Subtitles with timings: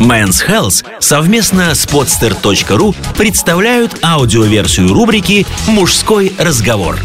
[0.00, 6.98] Men's Health совместно с podster.ru представляют аудиоверсию рубрики «Мужской разговор».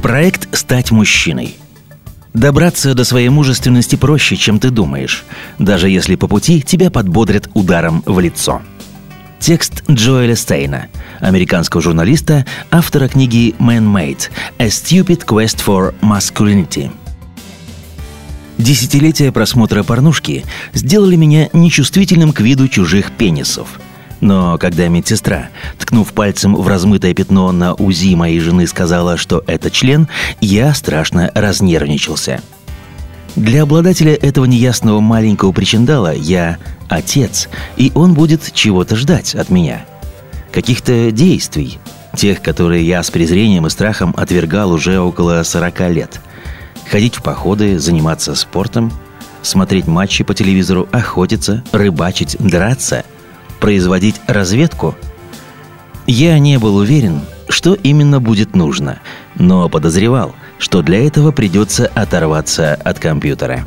[0.00, 1.56] Проект «Стать мужчиной».
[2.34, 5.24] Добраться до своей мужественности проще, чем ты думаешь,
[5.58, 8.62] даже если по пути тебя подбодрят ударом в лицо.
[9.40, 10.86] Текст Джоэля Стейна,
[11.20, 16.90] американского журналиста, автора книги «Man-Made– A Stupid Quest for Masculinity».
[18.58, 20.44] Десятилетия просмотра порнушки
[20.74, 23.80] сделали меня нечувствительным к виду чужих пенисов.
[24.20, 29.70] Но когда медсестра, ткнув пальцем в размытое пятно на УЗИ моей жены, сказала, что это
[29.70, 30.08] член,
[30.40, 32.42] я страшно разнервничался–
[33.36, 36.58] для обладателя этого неясного маленького причиндала я
[36.88, 39.86] отец, и он будет чего-то ждать от меня.
[40.52, 41.78] Каких-то действий,
[42.16, 46.20] тех, которые я с презрением и страхом отвергал уже около 40 лет.
[46.90, 48.92] Ходить в походы, заниматься спортом,
[49.42, 53.04] смотреть матчи по телевизору, охотиться, рыбачить, драться,
[53.60, 54.96] производить разведку.
[56.06, 58.98] Я не был уверен, что именно будет нужно,
[59.36, 63.66] но подозревал, что для этого придется оторваться от компьютера.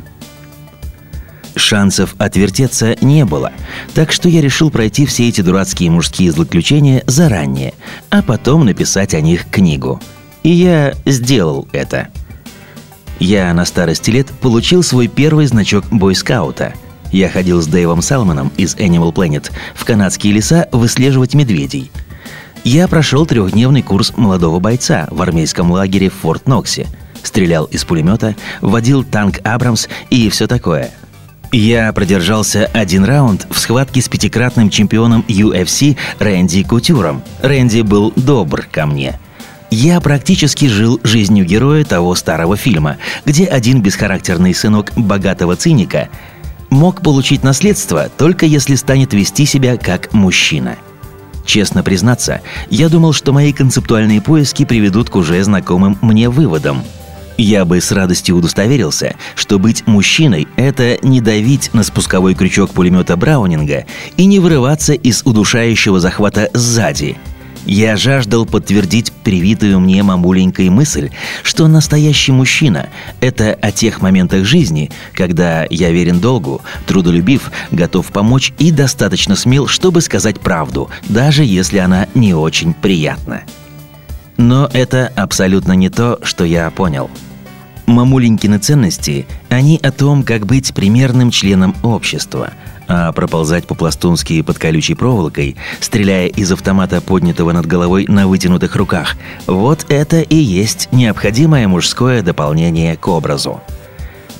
[1.56, 3.52] Шансов отвертеться не было,
[3.94, 7.74] так что я решил пройти все эти дурацкие мужские злоключения заранее,
[8.10, 10.00] а потом написать о них книгу.
[10.42, 12.08] И я сделал это.
[13.20, 16.74] Я на старости лет получил свой первый значок бойскаута.
[17.12, 21.90] Я ходил с Дэйвом Салманом из Animal Planet в канадские леса выслеживать медведей–
[22.64, 26.86] я прошел трехдневный курс молодого бойца в армейском лагере в Форт Ноксе.
[27.22, 30.90] Стрелял из пулемета, водил танк Абрамс и все такое.
[31.56, 37.22] Я продержался один раунд в схватке с пятикратным чемпионом UFC Рэнди Кутюром.
[37.42, 39.20] Рэнди был добр ко мне.
[39.70, 46.08] Я практически жил жизнью героя того старого фильма, где один бесхарактерный сынок богатого циника
[46.70, 50.74] мог получить наследство только если станет вести себя как мужчина–
[51.46, 56.82] Честно признаться, я думал, что мои концептуальные поиски приведут к уже знакомым мне выводам.
[57.36, 63.16] Я бы с радостью удостоверился, что быть мужчиной– это не давить на спусковой крючок пулемета
[63.16, 63.86] Браунинга
[64.16, 67.16] и не вырываться из удушающего захвата сзади–
[67.66, 71.10] я жаждал подтвердить привитую мне мамуленькой мысль,
[71.42, 72.90] что настоящий мужчина–
[73.20, 79.66] это о тех моментах жизни, когда я верен долгу, трудолюбив, готов помочь и достаточно смел,
[79.66, 83.44] чтобы сказать правду, даже если она не очень приятна.
[84.36, 87.10] Но это абсолютно не то, что я понял.
[87.86, 92.52] Мамуленькины ценности, они о том, как быть примерным членом общества–
[92.88, 99.16] а проползать по-пластунски под колючей проволокой, стреляя из автомата, поднятого над головой на вытянутых руках,
[99.46, 103.60] вот это и есть необходимое мужское дополнение к образу.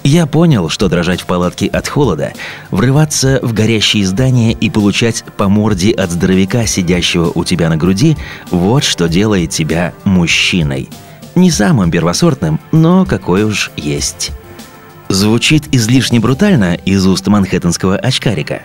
[0.05, 2.35] Я понял, что дрожать в палатке от холода,
[2.71, 8.19] врываться в горящие здания и получать по морде от здоровяка, сидящего у тебя на груди,
[8.51, 10.91] вот что делает тебя мужчиной.
[11.35, 14.33] Не самым первосортным, но какой уж есть.
[15.09, 18.61] Звучит излишне брутально из уст манхэттенского очкарика.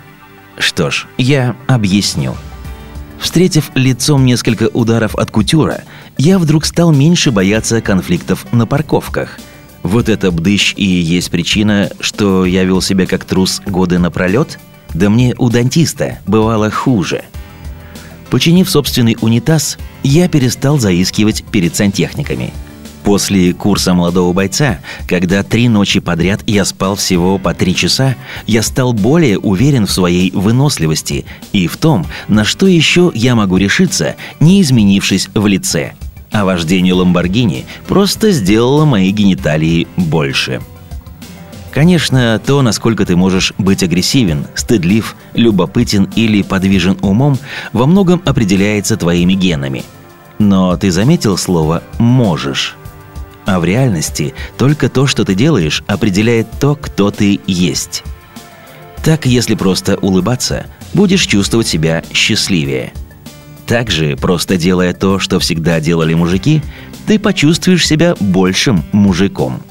[0.58, 2.36] Что ж, я объясню.
[3.18, 5.84] Встретив лицом несколько ударов от кутюра,
[6.18, 9.40] я вдруг стал меньше бояться конфликтов на парковках.
[9.84, 14.60] Вот это бдыщ и есть причина, что я вел себя как трус годы напролет?
[14.94, 17.24] Да мне у дантиста бывало хуже.
[18.30, 22.54] Починив собственный унитаз, я перестал заискивать перед сантехниками–
[23.04, 28.62] После курса молодого бойца, когда три ночи подряд я спал всего по три часа, я
[28.62, 34.16] стал более уверен в своей выносливости и в том, на что еще я могу решиться,
[34.40, 35.94] не изменившись в лице.
[36.32, 40.62] А вождение Ламборгини просто сделало мои гениталии больше.
[41.72, 47.38] Конечно, то, насколько ты можешь быть агрессивен, стыдлив, любопытен или подвижен умом,
[47.74, 49.84] во многом определяется твоими генами.
[50.40, 52.76] Но ты заметил слово «можешь»?
[53.46, 58.04] А в реальности только то, что ты делаешь, определяет то, кто ты есть.
[59.04, 62.94] Так, если просто улыбаться, будешь чувствовать себя счастливее.
[63.70, 66.64] Также, просто делая то, что всегда делали мужики,
[67.06, 69.62] ты почувствуешь себя большим мужиком.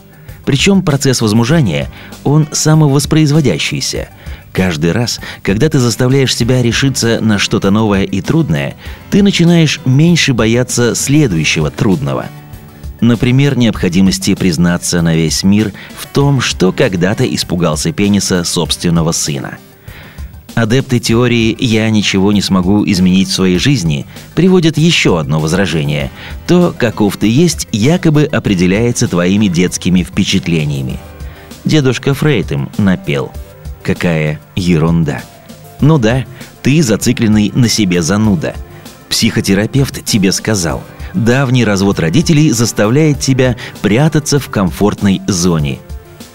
[0.45, 1.91] Причем процесс возмужания,
[2.23, 4.09] он самовоспроизводящийся.
[4.53, 8.77] Каждый раз, когда ты заставляешь себя решиться на что-то новое и трудное,
[9.11, 12.27] ты начинаешь меньше бояться следующего трудного–
[13.01, 19.59] Например, необходимости признаться на весь мир в том, что когда-то испугался пениса собственного сына.
[20.59, 26.11] Адепты теории «я ничего не смогу изменить в своей жизни» приводят еще одно возражение.
[26.49, 30.99] То, каков ты есть, якобы определяется твоими детскими впечатлениями.
[31.65, 33.31] Дедушка Фрейд им напел.
[33.85, 35.23] Какая ерунда.
[35.81, 36.27] Ну да,
[36.61, 38.57] ты зацикленный на себе зануда.
[39.09, 40.83] Психотерапевт тебе сказал–
[41.15, 45.79] давний развод родителей заставляет тебя прятаться в комфортной зоне.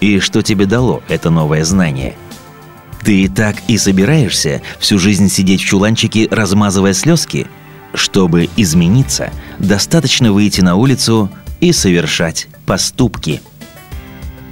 [0.00, 2.14] И что тебе дало это новое знание?
[3.04, 7.46] Ты так и собираешься всю жизнь сидеть в чуланчике, размазывая слезки?
[7.92, 11.30] Чтобы измениться, достаточно выйти на улицу
[11.60, 13.42] и совершать поступки.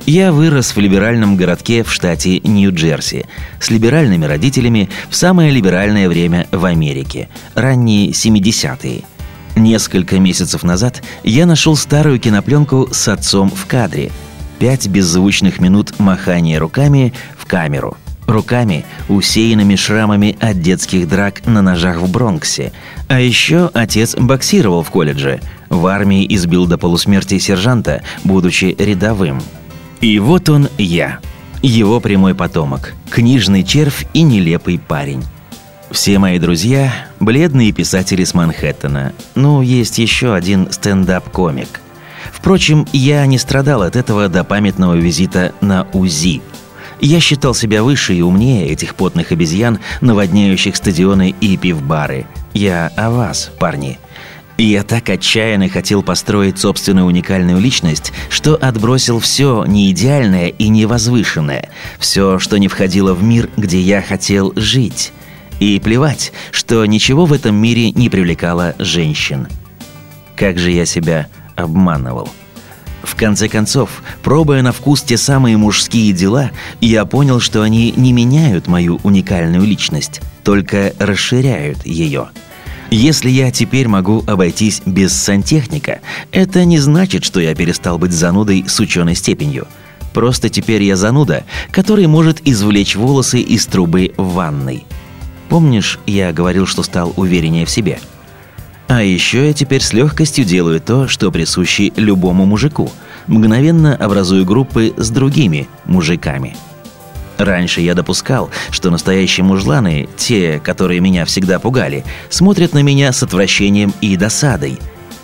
[0.05, 3.25] Я вырос в либеральном городке в штате Нью-Джерси
[3.61, 9.03] с либеральными родителями в самое либеральное время в Америке– ранние 70-е–
[9.55, 14.11] Несколько месяцев назад я нашел старую кинопленку с отцом в кадре.
[14.59, 17.97] Пять беззвучных минут махания руками в камеру.
[18.33, 22.73] Руками, усеянными шрамами от детских драк на ножах в Бронксе.
[23.07, 25.41] А еще отец боксировал в колледже.
[25.69, 29.43] В армии избил до полусмерти сержанта, будучи рядовым.
[30.01, 31.19] И вот он я.
[31.61, 32.95] Его прямой потомок.
[33.11, 35.23] Книжный червь и нелепый парень.
[35.91, 36.91] Все мои друзья–
[37.21, 39.13] бледные писатели с Манхэттена.
[39.35, 41.83] Ну, есть еще один стендап-комик.
[42.33, 46.41] Впрочем, я не страдал от этого до памятного визита на УЗИ.
[47.03, 52.27] Я считал себя выше и умнее этих потных обезьян, наводняющих стадионы и пивбары.
[52.55, 53.99] Я о вас, парни.
[54.57, 62.39] Я так отчаянно хотел построить собственную уникальную личность, что отбросил все неидеальное и невозвышенное, все,
[62.39, 65.13] что не входило в мир, где я хотел жить.
[65.59, 69.49] И плевать, что ничего в этом мире не привлекало женщин.
[70.37, 71.27] Как же я себя
[71.57, 72.29] обманывал.
[73.03, 76.51] В конце концов, пробуя на вкус те самые мужские дела,
[76.81, 82.29] я понял, что они не меняют мою уникальную личность, только расширяют ее.
[82.91, 86.01] Если я теперь могу обойтись без сантехника,
[86.31, 89.67] это не значит, что я перестал быть занудой с ученой степенью.
[90.13, 94.87] Просто теперь я зануда, который может извлечь волосы из трубы в ванной–
[95.53, 98.01] Помнишь, я говорил, что стал увереннее в себе?
[98.95, 102.93] А еще я теперь с легкостью делаю то, что присуще любому мужику.
[103.27, 106.59] Мгновенно образую группы с другими мужиками.
[107.39, 113.23] Раньше я допускал, что настоящие мужланы, те, которые меня всегда пугали, смотрят на меня с
[113.23, 114.79] отвращением и досадой.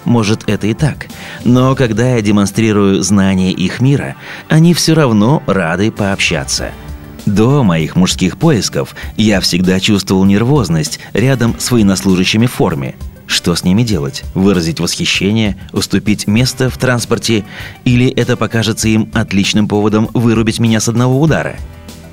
[0.06, 1.06] Может, это и так.
[1.44, 4.17] Но когда я демонстрирую знание их мира,
[4.49, 6.70] они все равно рады пообщаться–
[7.26, 12.94] до моих мужских поисков я всегда чувствовал нервозность рядом с военнослужащими в форме.
[13.28, 14.25] Что с ними делать?
[14.34, 17.44] Выразить восхищение, уступить место в транспорте?
[17.84, 21.56] Или это покажется им отличным поводом вырубить меня с одного удара?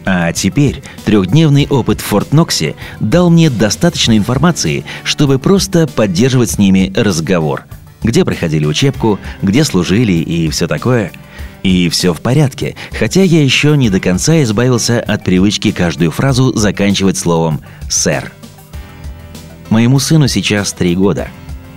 [0.05, 6.57] А теперь трехдневный опыт в Форт Ноксе дал мне достаточно информации, чтобы просто поддерживать с
[6.59, 7.63] ними разговор.
[8.03, 11.11] Где проходили учебку, где служили и все такое–
[11.65, 16.55] и все в порядке, хотя я еще не до конца избавился от привычки каждую фразу
[16.55, 17.59] заканчивать словом
[17.89, 18.31] «сэр».
[19.69, 21.29] Моему сыну сейчас три года,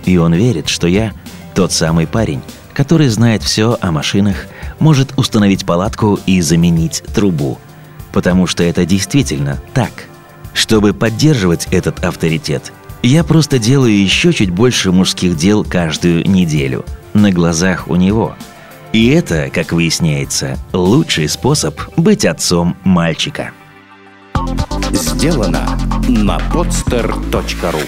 [0.05, 1.13] и он верит, что я
[1.55, 2.41] тот самый парень,
[2.73, 4.47] который знает все о машинах,
[4.79, 7.59] может установить палатку и заменить трубу.
[8.11, 9.91] Потому что это действительно так.
[10.53, 12.71] Чтобы поддерживать этот авторитет,
[13.03, 18.35] я просто делаю еще чуть больше мужских дел каждую неделю, на глазах у него–
[18.91, 23.51] и это, как выясняется, лучший способ быть отцом мальчика.
[24.91, 25.77] Сделано
[26.07, 27.81] на podster.ru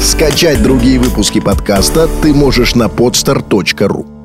[0.00, 4.21] Скачать другие выпуски подкаста ты можешь на podster.ru